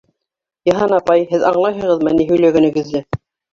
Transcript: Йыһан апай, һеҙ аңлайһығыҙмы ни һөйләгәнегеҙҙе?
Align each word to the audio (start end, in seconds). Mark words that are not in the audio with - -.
Йыһан 0.69 0.95
апай, 0.97 1.27
һеҙ 1.35 1.45
аңлайһығыҙмы 1.51 2.17
ни 2.17 2.29
һөйләгәнегеҙҙе? 2.33 3.07